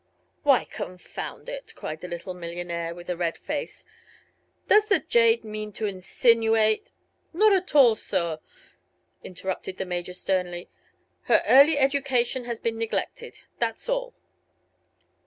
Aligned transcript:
"Why, 0.41 0.65
confound 0.65 1.47
it!" 1.47 1.75
cried 1.75 2.01
the 2.01 2.07
little 2.07 2.33
millionaire, 2.33 2.95
with 2.95 3.07
a 3.07 3.15
red 3.15 3.37
face, 3.37 3.85
"does 4.67 4.85
the 4.85 4.97
jade 4.97 5.43
mean 5.43 5.71
to 5.73 5.85
insinuate" 5.85 6.91
"Not 7.33 7.53
at 7.53 7.75
all, 7.75 7.95
sor," 7.95 8.39
interrupted 9.23 9.77
the 9.77 9.85
Major, 9.85 10.15
sternly; 10.15 10.71
"her 11.25 11.43
early 11.45 11.77
education 11.77 12.45
has 12.45 12.59
been 12.59 12.79
neglected, 12.79 13.41
that's 13.59 13.87
all." 13.87 14.15